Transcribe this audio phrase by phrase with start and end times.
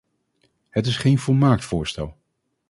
[0.69, 2.17] Het is geen volmaakt voorstel.